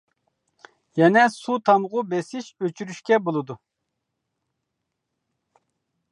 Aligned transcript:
يەنە 0.99 1.25
سۇ 1.33 1.57
تامغۇ 1.69 2.03
بېسىش 2.13 2.47
ئۆچۈرۈشكە 2.65 3.19
بولىدۇ. 3.27 3.57